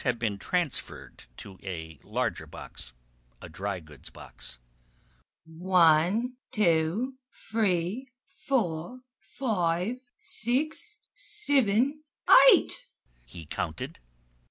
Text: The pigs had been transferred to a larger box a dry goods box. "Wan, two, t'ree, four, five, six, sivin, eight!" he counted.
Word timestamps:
The 0.01 0.05
pigs 0.05 0.09
had 0.13 0.17
been 0.17 0.37
transferred 0.39 1.25
to 1.37 1.59
a 1.61 1.99
larger 2.01 2.47
box 2.47 2.93
a 3.39 3.47
dry 3.49 3.79
goods 3.79 4.09
box. 4.09 4.57
"Wan, 5.45 6.37
two, 6.51 7.19
t'ree, 7.31 8.07
four, 8.25 9.01
five, 9.19 9.97
six, 10.17 10.97
sivin, 11.13 11.99
eight!" 12.49 12.87
he 13.27 13.45
counted. 13.45 13.99